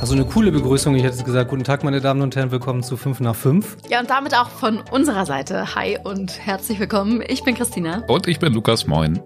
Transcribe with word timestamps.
Also 0.00 0.12
eine 0.12 0.26
coole 0.26 0.52
Begrüßung. 0.52 0.94
Ich 0.94 1.02
hätte 1.02 1.24
gesagt, 1.24 1.50
guten 1.50 1.64
Tag, 1.64 1.82
meine 1.82 2.00
Damen 2.00 2.20
und 2.20 2.36
Herren, 2.36 2.50
willkommen 2.50 2.82
zu 2.82 2.96
5 2.96 3.20
nach 3.20 3.34
5. 3.34 3.78
Ja, 3.88 3.98
und 4.00 4.10
damit 4.10 4.34
auch 4.36 4.50
von 4.50 4.82
unserer 4.90 5.24
Seite. 5.24 5.74
Hi 5.74 5.98
und 6.04 6.38
herzlich 6.38 6.78
willkommen. 6.78 7.24
Ich 7.26 7.42
bin 7.42 7.54
Christina. 7.54 8.04
Und 8.06 8.28
ich 8.28 8.38
bin 8.38 8.52
Lukas. 8.52 8.86
Moin. 8.86 9.20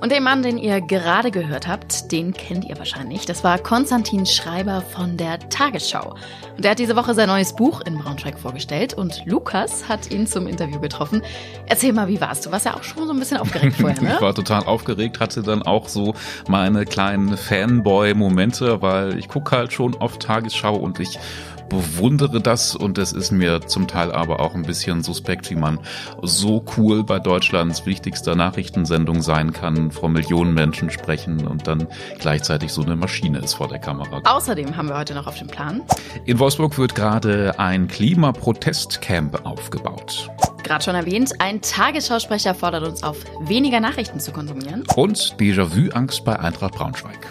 Und 0.00 0.12
den 0.12 0.22
Mann, 0.22 0.42
den 0.42 0.56
ihr 0.56 0.80
gerade 0.80 1.30
gehört 1.30 1.68
habt, 1.68 2.10
den 2.10 2.32
kennt 2.32 2.64
ihr 2.64 2.78
wahrscheinlich. 2.78 3.26
Das 3.26 3.44
war 3.44 3.58
Konstantin 3.58 4.24
Schreiber 4.24 4.80
von 4.80 5.18
der 5.18 5.38
Tagesschau. 5.50 6.14
Und 6.56 6.64
er 6.64 6.70
hat 6.70 6.78
diese 6.78 6.96
Woche 6.96 7.12
sein 7.12 7.28
neues 7.28 7.54
Buch 7.54 7.82
in 7.82 7.98
Braunschweig 7.98 8.38
vorgestellt 8.38 8.94
und 8.94 9.20
Lukas 9.26 9.90
hat 9.90 10.10
ihn 10.10 10.26
zum 10.26 10.46
Interview 10.46 10.80
getroffen. 10.80 11.22
Erzähl 11.66 11.92
mal, 11.92 12.08
wie 12.08 12.18
warst 12.18 12.46
du? 12.46 12.50
Warst 12.50 12.64
ja 12.64 12.74
auch 12.74 12.82
schon 12.82 13.06
so 13.06 13.12
ein 13.12 13.18
bisschen 13.18 13.36
aufgeregt 13.36 13.76
vorher, 13.76 14.00
ne? 14.02 14.14
ich 14.14 14.22
war 14.22 14.34
total 14.34 14.64
aufgeregt, 14.64 15.20
hatte 15.20 15.42
dann 15.42 15.62
auch 15.62 15.86
so 15.86 16.14
meine 16.48 16.86
kleinen 16.86 17.36
Fanboy-Momente, 17.36 18.80
weil 18.80 19.18
ich 19.18 19.28
gucke 19.28 19.54
halt 19.54 19.72
schon 19.74 19.94
oft 19.96 20.22
Tagesschau 20.22 20.76
und 20.76 20.98
ich 20.98 21.18
bewundere 21.70 22.42
das 22.42 22.76
und 22.76 22.98
es 22.98 23.12
ist 23.12 23.30
mir 23.30 23.62
zum 23.62 23.88
Teil 23.88 24.12
aber 24.12 24.40
auch 24.40 24.54
ein 24.54 24.62
bisschen 24.62 25.02
suspekt, 25.02 25.50
wie 25.50 25.54
man 25.54 25.78
so 26.20 26.62
cool 26.76 27.02
bei 27.02 27.18
Deutschlands 27.18 27.86
wichtigster 27.86 28.34
Nachrichtensendung 28.34 29.22
sein 29.22 29.54
kann, 29.54 29.90
vor 29.90 30.10
Millionen 30.10 30.52
Menschen 30.52 30.90
sprechen 30.90 31.46
und 31.46 31.66
dann 31.66 31.86
gleichzeitig 32.18 32.72
so 32.72 32.82
eine 32.82 32.96
Maschine 32.96 33.38
ist 33.38 33.54
vor 33.54 33.68
der 33.68 33.78
Kamera. 33.78 34.20
Außerdem 34.24 34.76
haben 34.76 34.88
wir 34.88 34.98
heute 34.98 35.14
noch 35.14 35.26
auf 35.26 35.38
dem 35.38 35.48
Plan. 35.48 35.80
In 36.26 36.38
Wolfsburg 36.38 36.76
wird 36.76 36.94
gerade 36.94 37.58
ein 37.58 37.88
Klimaprotestcamp 37.88 39.46
aufgebaut. 39.46 40.28
Gerade 40.64 40.84
schon 40.84 40.94
erwähnt, 40.94 41.32
ein 41.38 41.62
Tagesschausprecher 41.62 42.54
fordert 42.54 42.86
uns 42.86 43.02
auf, 43.02 43.16
weniger 43.40 43.80
Nachrichten 43.80 44.20
zu 44.20 44.32
konsumieren. 44.32 44.84
Und 44.96 45.36
Déjà-vu-Angst 45.38 46.24
bei 46.24 46.38
Eintracht 46.38 46.74
Braunschweig. 46.74 47.28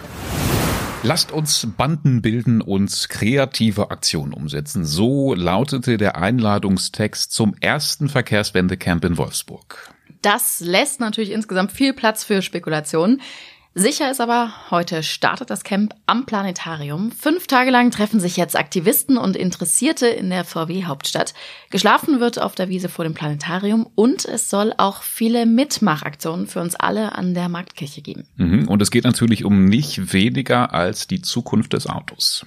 Lasst 1.02 1.32
uns 1.32 1.66
Banden 1.78 2.20
bilden 2.20 2.60
und 2.60 3.08
kreative 3.08 3.90
Aktionen 3.90 4.34
umsetzen. 4.34 4.84
So 4.84 5.32
lautete 5.32 5.96
der 5.96 6.16
Einladungstext 6.16 7.32
zum 7.32 7.54
ersten 7.58 8.10
Verkehrswendecamp 8.10 9.06
in 9.06 9.16
Wolfsburg. 9.16 9.94
Das 10.20 10.60
lässt 10.60 11.00
natürlich 11.00 11.30
insgesamt 11.30 11.72
viel 11.72 11.94
Platz 11.94 12.22
für 12.22 12.42
Spekulationen. 12.42 13.22
Sicher 13.74 14.10
ist 14.10 14.20
aber, 14.20 14.52
heute 14.72 15.04
startet 15.04 15.48
das 15.48 15.62
Camp 15.62 15.94
am 16.06 16.26
Planetarium. 16.26 17.12
Fünf 17.12 17.46
Tage 17.46 17.70
lang 17.70 17.92
treffen 17.92 18.18
sich 18.18 18.36
jetzt 18.36 18.58
Aktivisten 18.58 19.16
und 19.16 19.36
Interessierte 19.36 20.08
in 20.08 20.28
der 20.28 20.44
VW-Hauptstadt. 20.44 21.34
Geschlafen 21.70 22.18
wird 22.18 22.40
auf 22.40 22.56
der 22.56 22.68
Wiese 22.68 22.88
vor 22.88 23.04
dem 23.04 23.14
Planetarium 23.14 23.88
und 23.94 24.24
es 24.24 24.50
soll 24.50 24.74
auch 24.76 25.02
viele 25.02 25.46
Mitmachaktionen 25.46 26.48
für 26.48 26.60
uns 26.60 26.74
alle 26.74 27.14
an 27.14 27.32
der 27.32 27.48
Marktkirche 27.48 28.02
geben. 28.02 28.26
Mhm. 28.36 28.66
Und 28.66 28.82
es 28.82 28.90
geht 28.90 29.04
natürlich 29.04 29.44
um 29.44 29.66
nicht 29.66 30.12
weniger 30.12 30.74
als 30.74 31.06
die 31.06 31.22
Zukunft 31.22 31.72
des 31.72 31.86
Autos. 31.86 32.44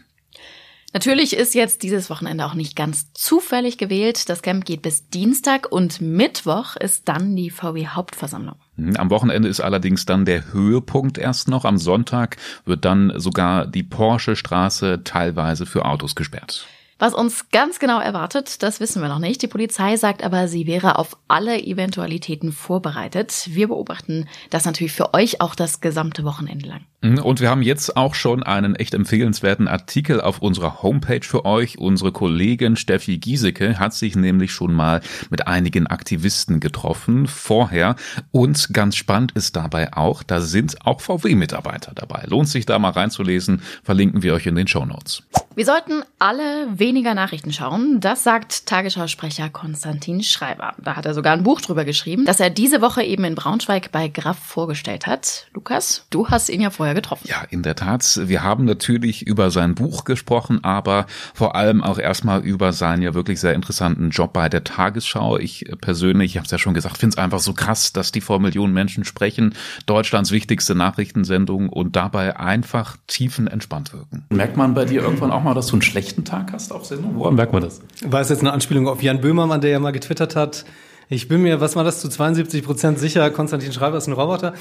Natürlich 0.94 1.36
ist 1.36 1.56
jetzt 1.56 1.82
dieses 1.82 2.12
Wochenende 2.12 2.46
auch 2.46 2.54
nicht 2.54 2.76
ganz 2.76 3.12
zufällig 3.14 3.80
gewählt. 3.80 4.30
Das 4.30 4.44
Camp 4.44 4.64
geht 4.64 4.84
bis 4.84 5.10
Dienstag 5.10 5.72
und 5.72 6.02
Mittwoch 6.02 6.76
ist 6.76 7.10
dann 7.10 7.36
die 7.36 7.50
VW 7.50 7.88
Hauptversammlung. 7.88 8.56
Mhm, 8.76 8.96
am 8.98 9.10
Wochenende 9.10 9.50
ist 9.50 9.60
allerdings 9.60 10.06
dann 10.06 10.24
der 10.24 10.54
Höhepunkt 10.54 11.18
erst 11.18 11.48
noch. 11.48 11.66
Am 11.66 11.80
Sonntag 11.80 12.38
wird 12.66 12.86
dann 12.86 13.12
sogar 13.16 13.66
die 13.66 13.82
Porsche 13.82 14.36
Straße 14.36 15.02
teilweise 15.04 15.66
für 15.66 15.86
Autos 15.86 16.14
gesperrt. 16.14 16.68
Was 17.04 17.14
uns 17.14 17.50
ganz 17.50 17.80
genau 17.80 18.00
erwartet, 18.00 18.64
das 18.64 18.80
wissen 18.80 19.02
wir 19.02 19.10
noch 19.10 19.20
nicht. 19.20 19.42
Die 19.42 19.48
Polizei 19.48 19.98
sagt 19.98 20.24
aber, 20.24 20.48
sie 20.48 20.68
wäre 20.68 20.98
auf 20.98 21.18
alle 21.28 21.62
Eventualitäten 21.62 22.54
vorbereitet. 22.54 23.50
Wir 23.50 23.68
beobachten 23.68 24.30
das 24.52 24.64
natürlich 24.64 24.94
für 24.94 25.14
euch 25.14 25.42
auch 25.42 25.54
das 25.54 25.82
gesamte 25.82 26.24
Wochenende 26.24 26.66
lang. 26.66 26.86
Mhm, 27.02 27.20
und 27.20 27.42
wir 27.42 27.50
haben 27.50 27.62
jetzt 27.62 27.98
auch 27.98 28.16
schon 28.16 28.42
einen 28.42 28.78
echt 28.78 28.94
empfehlenswerten 28.94 29.68
Artikel 29.68 30.22
auf 30.22 30.42
unserer 30.42 30.82
Homepage 30.82 31.26
für 31.26 31.44
euch. 31.44 31.78
Unsere 31.78 32.14
Kollegin 32.14 32.78
Steffi 32.78 33.18
Giesecke 33.18 33.80
hat 33.80 33.94
sich 33.94 34.16
nämlich 34.16 34.54
schon 34.54 34.74
mal 34.74 35.02
mit 35.30 35.46
einigen 35.46 35.88
Aktivisten 35.88 36.62
getroffen 36.62 37.28
vorher. 37.28 37.98
Und 38.32 38.74
ganz 38.74 38.96
spannend 38.96 39.34
ist 39.34 39.58
dabei 39.58 39.92
auch, 39.92 40.24
da 40.24 40.40
sind 40.40 40.86
auch 40.86 41.02
VW-Mitarbeiter 41.02 41.92
dabei. 41.94 42.24
Lohnt 42.28 42.48
sich 42.48 42.66
da 42.66 42.80
mal 42.80 42.92
reinzulesen, 42.92 43.62
verlinken 43.84 44.24
wir 44.24 44.34
euch 44.34 44.46
in 44.46 44.56
den 44.56 44.68
Show 44.68 44.86
Notes. 44.86 45.24
Wir 45.56 45.66
sollten 45.66 46.02
alle 46.18 46.68
weniger 46.80 47.14
Nachrichten 47.14 47.54
schauen. 47.54 48.00
Das 48.00 48.24
sagt 48.24 48.66
Tagesschausprecher 48.66 49.50
Konstantin 49.50 50.24
Schreiber. 50.24 50.74
Da 50.82 50.96
hat 50.96 51.06
er 51.06 51.14
sogar 51.14 51.34
ein 51.34 51.44
Buch 51.44 51.62
drüber 51.62 51.86
geschrieben, 51.86 52.26
das 52.26 52.40
er 52.40 52.50
diese 52.50 52.82
Woche 52.82 53.04
eben 53.04 53.24
in 53.24 53.36
Braunschweig 53.36 53.92
bei 53.92 54.08
Graf 54.08 54.40
vorgestellt 54.40 55.06
hat. 55.06 55.46
Lukas, 55.54 56.08
du 56.10 56.28
hast 56.30 56.50
ihn 56.50 56.60
ja 56.60 56.72
vorher 56.72 56.96
getroffen. 56.96 57.28
Ja, 57.28 57.44
in 57.52 57.62
der 57.62 57.76
Tat. 57.76 58.20
Wir 58.24 58.42
haben 58.42 58.66
natürlich 58.66 59.28
über 59.28 59.52
sein 59.52 59.76
Buch 59.76 60.06
gesprochen, 60.06 60.64
aber 60.64 61.06
vor 61.36 61.56
allem 61.56 61.84
auch 61.84 62.00
erstmal 62.00 62.42
über 62.42 62.74
seinen 62.74 63.04
ja 63.04 63.14
wirklich 63.14 63.40
sehr 63.40 63.54
interessanten 63.54 64.10
Job 64.10 64.34
bei 64.34 64.50
der 64.50 64.64
Tagesschau. 64.64 65.38
Ich 65.38 65.66
persönlich, 65.82 66.32
ich 66.32 66.38
habe 66.38 66.46
es 66.46 66.52
ja 66.52 66.58
schon 66.58 66.74
gesagt, 66.74 66.98
finde 66.98 67.14
es 67.14 67.18
einfach 67.20 67.40
so 67.40 67.54
krass, 67.54 67.94
dass 67.94 68.12
die 68.12 68.22
vor 68.22 68.40
Millionen 68.40 68.74
Menschen 68.74 69.04
sprechen. 69.04 69.54
Deutschlands 69.86 70.32
wichtigste 70.32 70.74
Nachrichtensendung 70.74 71.70
und 71.70 71.96
dabei 71.96 72.38
einfach 72.38 72.98
tiefenentspannt 73.06 73.94
wirken. 73.94 74.26
Merkt 74.30 74.58
man 74.58 74.74
bei 74.74 74.86
dir 74.86 75.04
irgendwann 75.04 75.32
auch 75.32 75.43
auch 75.44 75.50
mal, 75.50 75.54
dass 75.54 75.68
du 75.68 75.74
einen 75.74 75.82
schlechten 75.82 76.24
Tag 76.24 76.54
hast 76.54 76.72
auf 76.72 76.86
Sendung? 76.86 77.16
Woran 77.16 77.36
merkt 77.36 77.54
man 77.54 77.62
das? 77.62 77.82
War 78.04 78.22
es 78.22 78.30
jetzt 78.30 78.40
eine 78.40 78.54
Anspielung 78.54 78.88
auf 78.88 79.04
Jan 79.04 79.22
Böhmermann, 79.22 79.62
der 79.62 79.72
ja 79.72 79.80
mal 79.80 79.92
getwittert 79.92 80.36
hat, 80.36 80.66
ich 81.10 81.28
bin 81.28 81.42
mir, 81.42 81.60
was 81.60 81.76
war 81.76 81.84
das, 81.84 82.00
zu 82.00 82.08
72 82.08 82.64
Prozent 82.64 82.98
sicher, 82.98 83.30
Konstantin 83.30 83.74
Schreiber 83.74 83.98
ist 83.98 84.08
ein 84.08 84.14
Roboter. 84.14 84.54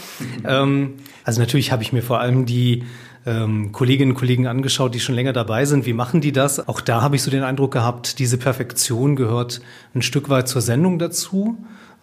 ähm, 0.44 0.94
also 1.24 1.40
natürlich 1.40 1.70
habe 1.72 1.82
ich 1.82 1.92
mir 1.92 2.02
vor 2.02 2.20
allem 2.20 2.46
die 2.46 2.82
ähm, 3.24 3.70
Kolleginnen 3.70 4.10
und 4.10 4.18
Kollegen 4.18 4.48
angeschaut, 4.48 4.94
die 4.94 5.00
schon 5.00 5.14
länger 5.14 5.32
dabei 5.32 5.64
sind. 5.64 5.86
Wie 5.86 5.92
machen 5.92 6.20
die 6.20 6.32
das? 6.32 6.68
Auch 6.68 6.80
da 6.80 7.00
habe 7.00 7.14
ich 7.14 7.22
so 7.22 7.30
den 7.30 7.44
Eindruck 7.44 7.72
gehabt, 7.72 8.18
diese 8.18 8.38
Perfektion 8.38 9.14
gehört 9.14 9.62
ein 9.94 10.02
Stück 10.02 10.28
weit 10.28 10.48
zur 10.48 10.60
Sendung 10.60 10.98
dazu. 10.98 11.56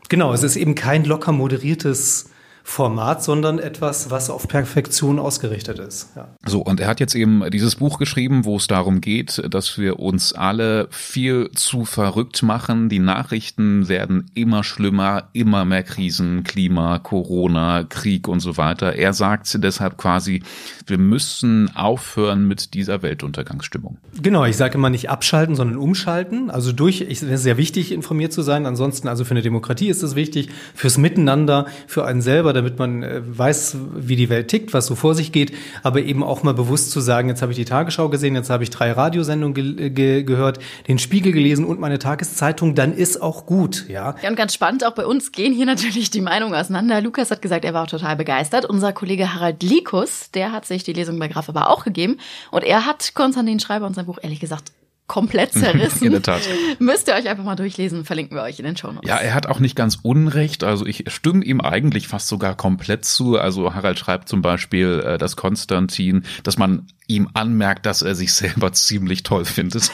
Genau, 0.07 0.33
es 0.33 0.41
ist 0.41 0.55
eben 0.55 0.73
kein 0.73 1.03
locker 1.03 1.33
moderiertes 1.33 2.29
Format, 2.69 3.23
sondern 3.23 3.57
etwas, 3.57 4.11
was 4.11 4.29
auf 4.29 4.47
Perfektion 4.47 5.17
ausgerichtet 5.17 5.79
ist. 5.79 6.11
Ja. 6.15 6.27
So, 6.45 6.61
und 6.61 6.79
er 6.79 6.87
hat 6.87 6.99
jetzt 6.99 7.15
eben 7.15 7.43
dieses 7.49 7.75
Buch 7.75 7.97
geschrieben, 7.97 8.45
wo 8.45 8.57
es 8.57 8.67
darum 8.67 9.01
geht, 9.01 9.41
dass 9.49 9.79
wir 9.79 9.99
uns 9.99 10.33
alle 10.33 10.87
viel 10.91 11.49
zu 11.55 11.83
verrückt 11.83 12.43
machen. 12.43 12.87
Die 12.87 12.99
Nachrichten 12.99 13.89
werden 13.89 14.29
immer 14.35 14.63
schlimmer, 14.63 15.29
immer 15.33 15.65
mehr 15.65 15.81
Krisen, 15.81 16.43
Klima, 16.43 16.99
Corona, 16.99 17.85
Krieg 17.85 18.27
und 18.27 18.39
so 18.39 18.55
weiter. 18.55 18.93
Er 18.93 19.13
sagt 19.13 19.63
deshalb 19.63 19.97
quasi, 19.97 20.43
wir 20.85 20.99
müssen 20.99 21.75
aufhören 21.75 22.47
mit 22.47 22.75
dieser 22.75 23.01
Weltuntergangsstimmung. 23.01 23.97
Genau, 24.21 24.45
ich 24.45 24.57
sage 24.57 24.75
immer 24.75 24.91
nicht 24.91 25.09
abschalten, 25.09 25.55
sondern 25.55 25.77
umschalten. 25.77 26.51
Also 26.51 26.71
durch, 26.71 27.01
es 27.01 27.23
ist 27.23 27.43
sehr 27.43 27.57
wichtig, 27.57 27.91
informiert 27.91 28.31
zu 28.31 28.43
sein. 28.43 28.67
Ansonsten, 28.67 29.07
also 29.07 29.25
für 29.25 29.31
eine 29.31 29.41
Demokratie 29.41 29.89
ist 29.89 30.03
es 30.03 30.13
wichtig, 30.13 30.49
fürs 30.75 30.99
Miteinander, 30.99 31.65
für 31.87 32.05
einen 32.05 32.21
selber, 32.21 32.58
damit 32.59 32.77
man 32.77 33.03
äh, 33.03 33.21
weiß, 33.25 33.77
wie 33.95 34.15
die 34.15 34.29
Welt 34.29 34.49
tickt, 34.49 34.73
was 34.73 34.85
so 34.85 34.95
vor 34.95 35.15
sich 35.15 35.31
geht, 35.31 35.53
aber 35.81 36.01
eben 36.01 36.23
auch 36.23 36.43
mal 36.43 36.53
bewusst 36.53 36.91
zu 36.91 36.99
sagen, 36.99 37.29
jetzt 37.29 37.41
habe 37.41 37.51
ich 37.51 37.57
die 37.57 37.65
Tagesschau 37.65 38.09
gesehen, 38.09 38.35
jetzt 38.35 38.49
habe 38.49 38.63
ich 38.63 38.69
drei 38.69 38.91
Radiosendungen 38.91 39.53
ge 39.53 39.89
ge 39.89 40.23
gehört, 40.23 40.59
den 40.87 40.99
Spiegel 40.99 41.31
gelesen 41.31 41.65
und 41.65 41.79
meine 41.79 41.99
Tageszeitung, 41.99 42.75
dann 42.75 42.93
ist 42.93 43.21
auch 43.21 43.45
gut, 43.45 43.85
ja. 43.87 44.15
Ja, 44.21 44.29
und 44.29 44.35
ganz 44.35 44.53
spannend, 44.53 44.85
auch 44.85 44.93
bei 44.93 45.05
uns 45.05 45.31
gehen 45.31 45.53
hier 45.53 45.65
natürlich 45.73 46.11
die 46.11 46.21
Meinungen 46.21 46.53
auseinander. 46.53 47.01
Lukas 47.01 47.31
hat 47.31 47.41
gesagt, 47.41 47.65
er 47.65 47.73
war 47.73 47.83
auch 47.83 47.87
total 47.87 48.15
begeistert. 48.15 48.65
Unser 48.65 48.93
Kollege 48.93 49.33
Harald 49.33 49.63
Likus, 49.63 50.31
der 50.31 50.51
hat 50.51 50.65
sich 50.65 50.83
die 50.83 50.93
Lesung 50.93 51.17
bei 51.17 51.27
Graf 51.27 51.49
aber 51.49 51.69
auch 51.69 51.83
gegeben 51.85 52.17
und 52.51 52.63
er 52.63 52.85
hat 52.85 53.13
Konstantin 53.13 53.59
Schreiber 53.59 53.85
und 53.85 53.95
sein 53.95 54.05
Buch 54.05 54.19
ehrlich 54.21 54.39
gesagt 54.39 54.71
komplett 55.09 55.51
zerrissen. 55.51 56.05
in 56.05 56.11
der 56.13 56.21
Tat. 56.21 56.41
Müsst 56.79 57.09
ihr 57.09 57.15
euch 57.15 57.27
einfach 57.27 57.43
mal 57.43 57.57
durchlesen, 57.57 58.05
verlinken 58.05 58.37
wir 58.37 58.43
euch 58.43 58.59
in 58.59 58.65
den 58.65 58.77
Show 58.77 58.93
Notes. 58.93 59.09
Ja, 59.09 59.17
er 59.17 59.33
hat 59.33 59.47
auch 59.47 59.59
nicht 59.59 59.75
ganz 59.75 59.97
Unrecht. 60.01 60.63
Also 60.63 60.85
ich 60.85 61.03
stimme 61.07 61.43
ihm 61.43 61.59
eigentlich 61.59 62.07
fast 62.07 62.29
sogar 62.29 62.55
komplett 62.55 63.03
zu. 63.03 63.37
Also 63.37 63.73
Harald 63.73 63.99
schreibt 63.99 64.29
zum 64.29 64.41
Beispiel, 64.41 65.03
äh, 65.05 65.17
dass 65.17 65.35
Konstantin, 65.35 66.23
dass 66.43 66.57
man 66.57 66.87
ihm 67.07 67.27
anmerkt, 67.33 67.85
dass 67.85 68.01
er 68.03 68.15
sich 68.15 68.31
selber 68.33 68.71
ziemlich 68.71 69.23
toll 69.23 69.43
findet. 69.43 69.91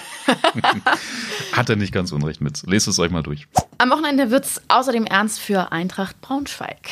hat 1.53 1.69
er 1.69 1.77
nicht 1.77 1.93
ganz 1.93 2.11
Unrecht 2.11 2.41
mit. 2.41 2.61
Lest 2.67 2.87
es 2.87 2.99
euch 2.99 3.09
mal 3.09 3.23
durch. 3.23 3.47
Am 3.79 3.89
Wochenende 3.89 4.29
wird's 4.29 4.61
außerdem 4.67 5.05
ernst 5.05 5.39
für 5.39 5.71
Eintracht 5.71 6.19
Braunschweig. 6.21 6.89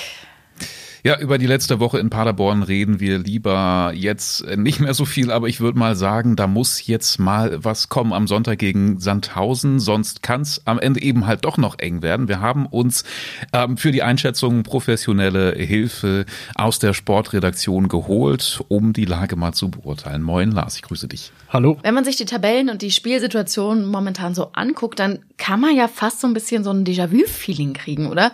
Ja, 1.05 1.19
über 1.19 1.37
die 1.37 1.47
letzte 1.47 1.81
Woche 1.81 1.99
in 1.99 2.09
Paderborn 2.09 2.63
reden 2.63 3.01
wir 3.01 3.17
lieber 3.17 3.91
jetzt 3.93 4.47
nicht 4.55 4.79
mehr 4.79 4.93
so 4.93 5.03
viel, 5.03 5.31
aber 5.31 5.49
ich 5.49 5.59
würde 5.59 5.77
mal 5.77 5.97
sagen, 5.97 6.37
da 6.37 6.47
muss 6.47 6.87
jetzt 6.87 7.19
mal 7.19 7.61
was 7.61 7.89
kommen 7.89 8.13
am 8.13 8.25
Sonntag 8.25 8.59
gegen 8.59 9.01
Sandhausen, 9.01 9.81
sonst 9.81 10.23
kann 10.23 10.39
es 10.39 10.61
am 10.63 10.79
Ende 10.79 11.01
eben 11.01 11.27
halt 11.27 11.43
doch 11.43 11.57
noch 11.57 11.77
eng 11.77 12.03
werden. 12.03 12.29
Wir 12.29 12.39
haben 12.39 12.65
uns 12.67 13.03
ähm, 13.51 13.75
für 13.75 13.91
die 13.91 14.01
Einschätzung 14.01 14.63
professionelle 14.63 15.51
Hilfe 15.55 16.25
aus 16.55 16.79
der 16.79 16.93
Sportredaktion 16.93 17.89
geholt, 17.89 18.63
um 18.69 18.93
die 18.93 19.03
Lage 19.03 19.35
mal 19.35 19.51
zu 19.51 19.71
beurteilen. 19.71 20.21
Moin 20.21 20.53
Lars, 20.53 20.77
ich 20.77 20.83
grüße 20.83 21.09
dich. 21.09 21.33
Hallo. 21.49 21.79
Wenn 21.83 21.95
man 21.95 22.05
sich 22.05 22.15
die 22.15 22.23
Tabellen 22.23 22.69
und 22.69 22.81
die 22.81 22.91
Spielsituation 22.91 23.87
momentan 23.87 24.33
so 24.35 24.53
anguckt, 24.53 24.99
dann 24.99 25.19
kann 25.35 25.59
man 25.59 25.75
ja 25.75 25.89
fast 25.89 26.21
so 26.21 26.27
ein 26.27 26.33
bisschen 26.33 26.63
so 26.63 26.71
ein 26.71 26.85
Déjà-vu-Feeling 26.85 27.73
kriegen, 27.73 28.07
oder? 28.07 28.31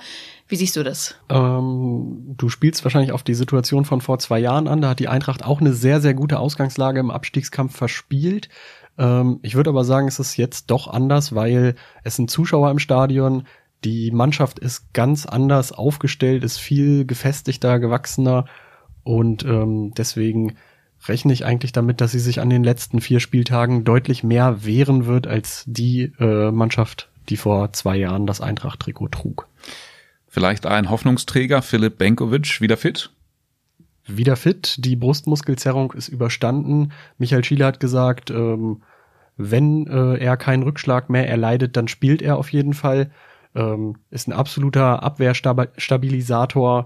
Wie 0.50 0.56
siehst 0.56 0.75
du 0.75 0.84
das? 0.84 1.16
Ähm, 1.30 2.34
du 2.36 2.50
spielst 2.50 2.84
wahrscheinlich 2.84 3.12
auf 3.12 3.22
die 3.22 3.36
Situation 3.36 3.86
von 3.86 4.01
vor 4.01 4.18
zwei 4.18 4.40
Jahren 4.40 4.68
an. 4.68 4.81
Da 4.81 4.90
hat 4.90 5.00
die 5.00 5.07
Eintracht 5.07 5.46
auch 5.46 5.62
eine 5.62 5.74
sehr, 5.74 6.01
sehr 6.01 6.16
gute 6.16 6.40
Ausgangslage 6.40 7.00
im 7.00 7.12
Abstiegskampf 7.12 7.78
verspielt. 7.78 8.50
Ähm, 8.98 9.40
ich 9.44 9.54
würde 9.54 9.69
aber 9.69 9.84
sagen, 9.84 10.07
es 10.07 10.18
ist 10.18 10.38
jetzt 10.38 10.72
doch 10.72 10.88
anders, 10.88 11.36
weil 11.36 11.75
es 12.04 12.16
sind 12.16 12.31
Zuschauer 12.31 12.72
im 12.72 12.80
Stadion. 12.80 13.44
Die 13.84 14.10
Mannschaft 14.10 14.57
ist 14.57 14.92
ganz 14.92 15.28
anders 15.28 15.72
aufgestellt, 15.72 16.44
ist 16.44 16.57
viel 16.57 17.06
gefestigter, 17.06 17.80
gewachsener 17.80 18.46
und 19.04 19.46
ähm, 19.46 19.94
deswegen 19.96 20.56
rechne 21.07 21.31
ich 21.31 21.46
eigentlich 21.46 21.72
damit, 21.74 22.01
dass 22.01 22.12
sie 22.12 22.19
sich 22.19 22.42
an 22.42 22.50
den 22.50 22.63
letzten 22.63 23.01
vier 23.01 23.19
Spieltagen 23.19 23.84
deutlich 23.84 24.24
mehr 24.24 24.66
wehren 24.66 25.06
wird 25.06 25.28
als 25.28 25.63
die 25.68 26.12
äh, 26.19 26.51
Mannschaft, 26.51 27.10
die 27.30 27.38
vor 27.38 27.72
zwei 27.72 27.98
Jahren 27.98 28.25
das 28.25 28.42
Eintracht-Trikot 28.42 29.10
trug. 29.10 29.48
Vielleicht 30.29 30.65
ein 30.67 30.89
Hoffnungsträger, 30.89 31.61
Philipp 31.61 31.97
Benkovic, 31.97 32.61
wieder 32.61 32.77
fit? 32.77 33.09
Wieder 34.05 34.35
fit, 34.35 34.75
die 34.79 34.95
Brustmuskelzerrung 34.95 35.91
ist 35.93 36.07
überstanden. 36.07 36.91
Michael 37.17 37.43
Schiele 37.43 37.65
hat 37.65 37.79
gesagt, 37.79 38.29
ähm, 38.29 38.83
wenn 39.37 39.87
äh, 39.87 40.17
er 40.17 40.37
keinen 40.37 40.63
Rückschlag 40.63 41.09
mehr 41.09 41.27
erleidet, 41.27 41.75
dann 41.77 41.87
spielt 41.87 42.21
er 42.21 42.37
auf 42.37 42.51
jeden 42.51 42.73
Fall. 42.73 43.09
Ähm, 43.55 43.95
ist 44.11 44.27
ein 44.27 44.33
absoluter 44.33 45.01
Abwehrstabilisator 45.01 46.85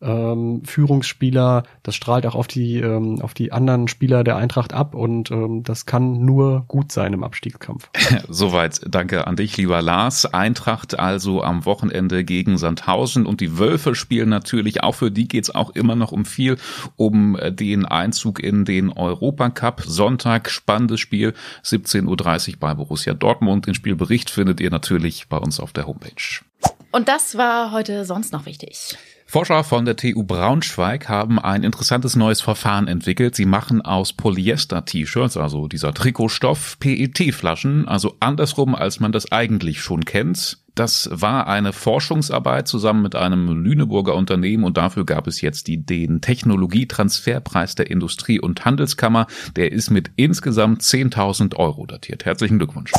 ähm, 0.00 0.62
Führungsspieler, 0.64 1.64
das 1.82 1.94
strahlt 1.94 2.26
auch 2.26 2.34
auf 2.34 2.46
die, 2.46 2.78
ähm, 2.78 3.20
auf 3.22 3.34
die 3.34 3.52
anderen 3.52 3.88
Spieler 3.88 4.24
der 4.24 4.36
Eintracht 4.36 4.72
ab 4.72 4.94
und 4.94 5.30
ähm, 5.30 5.62
das 5.64 5.86
kann 5.86 6.24
nur 6.24 6.64
gut 6.68 6.92
sein 6.92 7.12
im 7.12 7.24
Abstiegskampf. 7.24 7.88
Soweit 8.28 8.80
danke 8.86 9.26
an 9.26 9.36
dich, 9.36 9.56
lieber 9.56 9.80
Lars. 9.82 10.26
Eintracht 10.26 10.98
also 10.98 11.42
am 11.42 11.64
Wochenende 11.64 12.24
gegen 12.24 12.58
Sandhausen 12.58 13.26
und 13.26 13.40
die 13.40 13.58
Wölfe 13.58 13.94
spielen 13.94 14.28
natürlich, 14.28 14.82
auch 14.82 14.94
für 14.94 15.10
die 15.10 15.28
geht's 15.28 15.54
auch 15.54 15.70
immer 15.70 15.96
noch 15.96 16.12
um 16.12 16.24
viel, 16.24 16.56
um 16.96 17.38
den 17.50 17.86
Einzug 17.86 18.42
in 18.42 18.64
den 18.64 18.90
Europacup. 18.90 19.82
Sonntag, 19.86 20.50
spannendes 20.50 21.00
Spiel, 21.00 21.34
17.30 21.64 22.52
Uhr 22.52 22.54
bei 22.60 22.74
Borussia 22.74 23.14
Dortmund. 23.14 23.66
Den 23.66 23.74
Spielbericht 23.74 24.30
findet 24.30 24.60
ihr 24.60 24.70
natürlich 24.70 25.28
bei 25.28 25.36
uns 25.36 25.60
auf 25.60 25.72
der 25.72 25.86
Homepage. 25.86 26.42
Und 26.90 27.08
das 27.08 27.36
war 27.36 27.72
heute 27.72 28.04
sonst 28.04 28.32
noch 28.32 28.46
wichtig. 28.46 28.96
Forscher 29.34 29.64
von 29.64 29.84
der 29.84 29.96
TU 29.96 30.22
Braunschweig 30.22 31.08
haben 31.08 31.40
ein 31.40 31.64
interessantes 31.64 32.14
neues 32.14 32.40
Verfahren 32.40 32.86
entwickelt. 32.86 33.34
Sie 33.34 33.46
machen 33.46 33.82
aus 33.82 34.12
Polyester-T-Shirts, 34.12 35.36
also 35.36 35.66
dieser 35.66 35.92
Trikotstoff, 35.92 36.78
PET-Flaschen, 36.78 37.88
also 37.88 38.14
andersrum, 38.20 38.76
als 38.76 39.00
man 39.00 39.10
das 39.10 39.32
eigentlich 39.32 39.80
schon 39.80 40.04
kennt. 40.04 40.58
Das 40.76 41.08
war 41.12 41.48
eine 41.48 41.72
Forschungsarbeit 41.72 42.68
zusammen 42.68 43.02
mit 43.02 43.16
einem 43.16 43.48
Lüneburger 43.60 44.14
Unternehmen 44.14 44.62
und 44.62 44.76
dafür 44.76 45.04
gab 45.04 45.26
es 45.26 45.40
jetzt 45.40 45.66
die, 45.66 45.84
den 45.84 46.20
Technologietransferpreis 46.20 47.74
der 47.74 47.90
Industrie- 47.90 48.38
und 48.38 48.64
Handelskammer. 48.64 49.26
Der 49.56 49.72
ist 49.72 49.90
mit 49.90 50.12
insgesamt 50.14 50.82
10.000 50.82 51.56
Euro 51.56 51.86
datiert. 51.86 52.24
Herzlichen 52.24 52.58
Glückwunsch. 52.58 52.92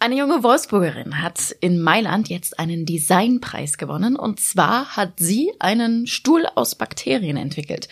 Eine 0.00 0.16
junge 0.16 0.42
Wolfsburgerin 0.42 1.22
hat 1.22 1.56
in 1.60 1.80
Mailand 1.80 2.28
jetzt 2.28 2.58
einen 2.58 2.84
Designpreis 2.84 3.78
gewonnen 3.78 4.16
und 4.16 4.38
zwar 4.38 4.96
hat 4.96 5.14
sie 5.16 5.52
einen 5.60 6.06
Stuhl 6.06 6.46
aus 6.54 6.74
Bakterien 6.74 7.36
entwickelt. 7.38 7.88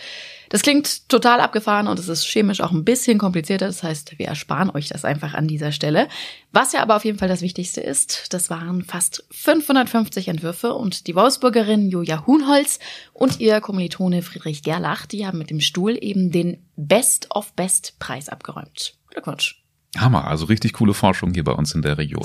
Das 0.53 0.61
klingt 0.61 1.09
total 1.09 1.39
abgefahren 1.39 1.87
und 1.87 1.97
es 1.97 2.09
ist 2.09 2.27
chemisch 2.27 2.61
auch 2.61 2.71
ein 2.71 2.85
bisschen 2.85 3.17
komplizierter. 3.17 3.65
Das 3.65 3.81
heißt, 3.81 4.19
wir 4.19 4.27
ersparen 4.27 4.69
euch 4.69 4.87
das 4.87 5.03
einfach 5.03 5.33
an 5.33 5.47
dieser 5.47 5.71
Stelle. 5.71 6.07
Was 6.51 6.73
ja 6.73 6.83
aber 6.83 6.95
auf 6.95 7.05
jeden 7.05 7.17
Fall 7.17 7.27
das 7.27 7.41
Wichtigste 7.41 7.81
ist, 7.81 8.31
das 8.31 8.51
waren 8.51 8.83
fast 8.83 9.25
550 9.31 10.27
Entwürfe 10.27 10.75
und 10.75 11.07
die 11.07 11.15
Wolfsburgerin 11.15 11.89
Julia 11.89 12.27
Huhnholz 12.27 12.77
und 13.13 13.39
ihr 13.39 13.61
Kommilitone 13.61 14.21
Friedrich 14.21 14.61
Gerlach, 14.61 15.07
die 15.07 15.25
haben 15.25 15.39
mit 15.39 15.49
dem 15.49 15.59
Stuhl 15.59 15.97
eben 15.99 16.31
den 16.31 16.63
Best 16.75 17.31
of 17.33 17.53
Best 17.53 17.97
Preis 17.97 18.29
abgeräumt. 18.29 18.93
Glückwunsch. 19.09 19.62
Hammer, 19.97 20.27
also 20.27 20.45
richtig 20.45 20.73
coole 20.73 20.93
Forschung 20.93 21.33
hier 21.33 21.43
bei 21.43 21.51
uns 21.51 21.75
in 21.75 21.83
der 21.83 21.97
Region. 21.99 22.23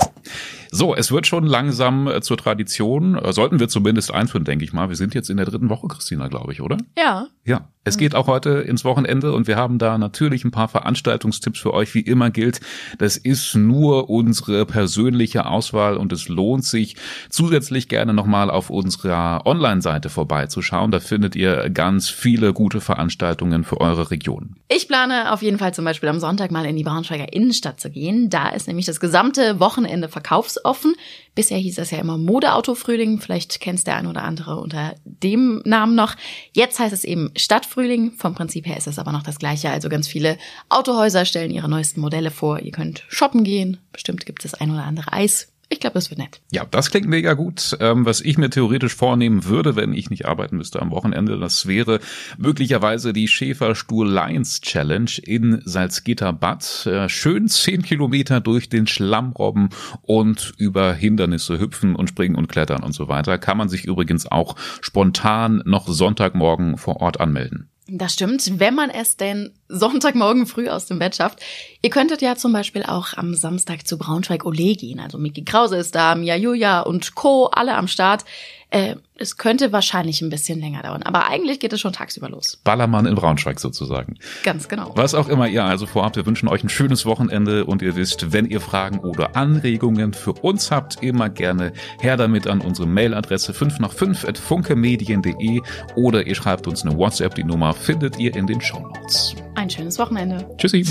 So, 0.71 0.95
es 0.95 1.11
wird 1.11 1.27
schon 1.27 1.45
langsam 1.45 2.07
äh, 2.07 2.21
zur 2.21 2.37
Tradition. 2.37 3.15
Äh, 3.15 3.31
sollten 3.31 3.59
wir 3.59 3.69
zumindest 3.69 4.13
einführen, 4.13 4.43
denke 4.43 4.65
ich 4.65 4.73
mal. 4.73 4.89
Wir 4.89 4.95
sind 4.95 5.13
jetzt 5.13 5.29
in 5.29 5.37
der 5.37 5.45
dritten 5.45 5.69
Woche, 5.69 5.87
Christina, 5.87 6.27
glaube 6.27 6.51
ich, 6.51 6.61
oder? 6.61 6.77
Ja. 6.97 7.27
Ja, 7.45 7.67
es 7.83 7.97
geht 7.97 8.13
auch 8.13 8.27
heute 8.27 8.49
ins 8.49 8.85
Wochenende 8.85 9.33
und 9.33 9.47
wir 9.47 9.55
haben 9.55 9.79
da 9.79 9.97
natürlich 9.97 10.45
ein 10.45 10.51
paar 10.51 10.67
Veranstaltungstipps 10.67 11.59
für 11.59 11.73
euch. 11.73 11.95
Wie 11.95 12.01
immer 12.01 12.29
gilt, 12.29 12.59
das 12.99 13.17
ist 13.17 13.55
nur 13.55 14.09
unsere 14.09 14.65
persönliche 14.65 15.47
Auswahl 15.47 15.97
und 15.97 16.11
es 16.11 16.27
lohnt 16.27 16.65
sich 16.65 16.95
zusätzlich 17.29 17.87
gerne 17.87 18.13
nochmal 18.13 18.51
auf 18.51 18.69
unserer 18.69 19.45
Online-Seite 19.45 20.09
vorbeizuschauen. 20.09 20.91
Da 20.91 20.99
findet 20.99 21.35
ihr 21.35 21.69
ganz 21.71 22.09
viele 22.09 22.53
gute 22.53 22.81
Veranstaltungen 22.81 23.63
für 23.63 23.81
eure 23.81 24.11
Region. 24.11 24.55
Ich 24.67 24.87
plane 24.87 25.33
auf 25.33 25.41
jeden 25.41 25.57
Fall 25.57 25.73
zum 25.73 25.85
Beispiel 25.85 26.09
am 26.09 26.19
Sonntag 26.19 26.51
mal 26.51 26.65
in 26.65 26.75
die 26.75 26.83
Braunschweiger 26.83 27.33
Innenstadt 27.33 27.58
zu 27.61 27.89
gehen. 27.89 28.29
Da 28.29 28.49
ist 28.49 28.67
nämlich 28.67 28.85
das 28.85 28.99
gesamte 28.99 29.59
Wochenende 29.59 30.09
verkaufsoffen. 30.09 30.95
Bisher 31.35 31.57
hieß 31.57 31.75
das 31.75 31.91
ja 31.91 31.99
immer 31.99 32.17
Modeauto-Frühling. 32.17 33.19
Vielleicht 33.21 33.59
kennst 33.59 33.87
der 33.87 33.95
ein 33.95 34.07
oder 34.07 34.23
andere 34.23 34.59
unter 34.59 34.95
dem 35.03 35.61
Namen 35.65 35.95
noch. 35.95 36.15
Jetzt 36.53 36.79
heißt 36.79 36.93
es 36.93 37.03
eben 37.03 37.31
Stadtfrühling. 37.35 38.13
Vom 38.13 38.35
Prinzip 38.35 38.65
her 38.65 38.77
ist 38.77 38.87
es 38.87 38.99
aber 38.99 39.11
noch 39.11 39.23
das 39.23 39.39
Gleiche. 39.39 39.69
Also 39.69 39.89
ganz 39.89 40.07
viele 40.07 40.37
Autohäuser 40.69 41.25
stellen 41.25 41.51
ihre 41.51 41.69
neuesten 41.69 42.01
Modelle 42.01 42.31
vor. 42.31 42.59
Ihr 42.59 42.71
könnt 42.71 43.03
shoppen 43.07 43.43
gehen. 43.43 43.77
Bestimmt 43.91 44.25
gibt 44.25 44.45
es 44.45 44.53
ein 44.53 44.71
oder 44.71 44.83
andere 44.83 45.13
Eis. 45.13 45.51
Ich 45.71 45.79
glaube, 45.79 45.93
das 45.93 46.09
wird 46.09 46.17
nett. 46.17 46.41
Ja, 46.51 46.65
das 46.69 46.89
klingt 46.89 47.07
mega 47.07 47.33
gut. 47.33 47.77
Ähm, 47.79 48.03
was 48.03 48.21
ich 48.21 48.39
mir 48.39 48.49
theoretisch 48.49 48.95
vornehmen 48.95 49.45
würde, 49.45 49.75
wenn 49.75 49.93
ich 49.93 50.09
nicht 50.09 50.25
arbeiten 50.25 50.57
müsste 50.57 50.81
am 50.81 50.89
Wochenende, 50.89 51.37
das 51.37 51.67
wäre 51.67 51.99
möglicherweise 52.39 53.13
die 53.13 53.27
Schäferstuhl 53.27 54.09
Lions 54.09 54.61
Challenge 54.61 55.11
in 55.21 55.61
Salzgitter-Bad. 55.63 56.87
Äh, 56.87 57.07
schön 57.07 57.47
zehn 57.47 57.83
Kilometer 57.83 58.41
durch 58.41 58.69
den 58.69 58.87
Schlamm 58.87 59.33
robben 59.33 59.69
und 60.01 60.53
über 60.57 60.91
Hindernisse 60.93 61.59
hüpfen 61.59 61.95
und 61.95 62.09
springen 62.09 62.35
und 62.35 62.49
klettern 62.49 62.81
und 62.81 62.93
so 62.93 63.07
weiter. 63.07 63.37
Kann 63.37 63.57
man 63.57 63.69
sich 63.69 63.85
übrigens 63.85 64.25
auch 64.25 64.55
spontan 64.81 65.61
noch 65.65 65.87
Sonntagmorgen 65.87 66.79
vor 66.79 66.99
Ort 66.99 67.19
anmelden. 67.19 67.69
Das 67.91 68.13
stimmt, 68.13 68.59
wenn 68.59 68.75
man 68.75 68.89
es 68.89 69.17
denn 69.17 69.51
Sonntagmorgen 69.67 70.45
früh 70.45 70.69
aus 70.69 70.85
dem 70.85 70.99
Bett 70.99 71.15
schafft. 71.15 71.39
Ihr 71.81 71.89
könntet 71.89 72.21
ja 72.21 72.35
zum 72.35 72.53
Beispiel 72.53 72.83
auch 72.83 73.13
am 73.13 73.33
Samstag 73.33 73.87
zu 73.87 73.97
Braunschweig 73.97 74.45
Ole 74.45 74.75
gehen. 74.75 74.99
Also 74.99 75.17
Miki 75.17 75.43
Krause 75.43 75.77
ist 75.77 75.95
da, 75.95 76.13
Mia 76.15 76.35
Julia 76.35 76.81
und 76.81 77.15
Co. 77.15 77.47
alle 77.47 77.75
am 77.75 77.87
Start. 77.87 78.25
Äh, 78.71 78.95
es 79.15 79.37
könnte 79.37 79.71
wahrscheinlich 79.71 80.21
ein 80.21 80.29
bisschen 80.29 80.59
länger 80.59 80.83
dauern, 80.83 81.01
aber 81.03 81.27
eigentlich 81.27 81.59
geht 81.59 81.73
es 81.73 81.81
schon 81.81 81.91
tagsüber 81.91 82.29
los. 82.29 82.61
Ballermann 82.63 83.05
in 83.07 83.15
Braunschweig 83.15 83.59
sozusagen. 83.59 84.17
Ganz 84.43 84.67
genau. 84.67 84.91
Was 84.95 85.15
auch 85.15 85.27
immer 85.27 85.47
ihr 85.47 85.63
also 85.63 85.87
vorhabt, 85.87 86.15
wir 86.15 86.25
wünschen 86.25 86.47
euch 86.47 86.63
ein 86.63 86.69
schönes 86.69 87.05
Wochenende 87.05 87.65
und 87.65 87.81
ihr 87.81 87.95
wisst, 87.95 88.31
wenn 88.31 88.45
ihr 88.45 88.61
Fragen 88.61 88.99
oder 88.99 89.35
Anregungen 89.35 90.13
für 90.13 90.33
uns 90.33 90.69
habt, 90.69 91.01
immer 91.01 91.29
gerne 91.29 91.73
her 91.99 92.15
damit 92.15 92.47
an 92.47 92.61
unsere 92.61 92.87
Mailadresse 92.87 93.53
5 93.53 93.79
nach 93.79 93.91
5 93.91 94.25
at 94.25 94.37
funkemedien.de 94.37 95.61
oder 95.95 96.27
ihr 96.27 96.35
schreibt 96.35 96.67
uns 96.67 96.85
eine 96.85 96.95
WhatsApp, 96.95 97.35
die 97.35 97.43
Nummer 97.43 97.73
findet 97.73 98.19
ihr 98.19 98.35
in 98.35 98.45
den 98.45 98.61
Show 98.61 98.79
Notes. 98.79 99.35
Ein 99.55 99.69
schönes 99.69 99.97
Wochenende. 99.97 100.47
Tschüssi. 100.57 100.85